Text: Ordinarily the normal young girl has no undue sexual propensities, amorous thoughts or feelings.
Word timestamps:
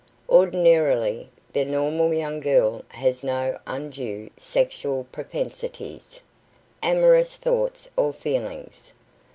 Ordinarily 0.29 1.29
the 1.53 1.63
normal 1.63 2.11
young 2.11 2.39
girl 2.39 2.81
has 2.87 3.21
no 3.23 3.59
undue 3.67 4.31
sexual 4.35 5.05
propensities, 5.11 6.21
amorous 6.81 7.35
thoughts 7.35 7.87
or 7.95 8.11
feelings. 8.11 8.93